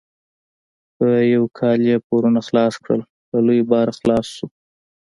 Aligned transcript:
په 0.95 1.07
یو 1.33 1.43
کال 1.59 1.79
یې 1.89 1.97
پورونه 2.07 2.39
خلاص 2.47 2.73
کړل؛ 2.83 3.01
له 3.31 3.39
لوی 3.47 3.61
باره 3.71 3.93
خلاص 3.99 4.27
شو. 4.35 4.45